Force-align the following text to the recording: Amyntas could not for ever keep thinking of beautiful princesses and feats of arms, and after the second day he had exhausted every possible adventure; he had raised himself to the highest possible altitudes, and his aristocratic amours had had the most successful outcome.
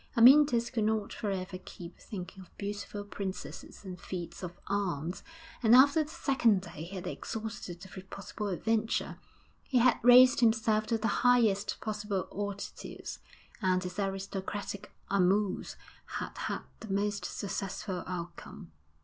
Amyntas 0.17 0.71
could 0.71 0.85
not 0.85 1.13
for 1.13 1.29
ever 1.29 1.59
keep 1.63 1.99
thinking 1.99 2.41
of 2.41 2.57
beautiful 2.57 3.03
princesses 3.03 3.85
and 3.85 4.01
feats 4.01 4.41
of 4.41 4.53
arms, 4.65 5.21
and 5.61 5.75
after 5.75 6.03
the 6.03 6.09
second 6.09 6.61
day 6.63 6.85
he 6.85 6.95
had 6.95 7.05
exhausted 7.05 7.85
every 7.85 8.01
possible 8.01 8.47
adventure; 8.47 9.19
he 9.63 9.77
had 9.77 9.99
raised 10.01 10.39
himself 10.39 10.87
to 10.87 10.97
the 10.97 11.07
highest 11.21 11.79
possible 11.81 12.27
altitudes, 12.33 13.19
and 13.61 13.83
his 13.83 13.99
aristocratic 13.99 14.91
amours 15.11 15.75
had 16.17 16.35
had 16.35 16.61
the 16.79 16.91
most 16.91 17.23
successful 17.23 18.03
outcome. 18.07 18.71